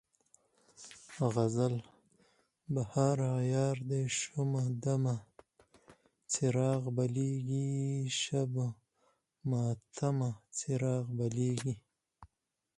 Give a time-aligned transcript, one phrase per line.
[1.33, 1.75] غزل:
[2.73, 5.15] بهار عیار ده شومه دمه،
[6.31, 7.69] چراغ بلیږي
[8.19, 8.53] شبِ
[9.49, 11.75] ماتمه، چراغ بلیږي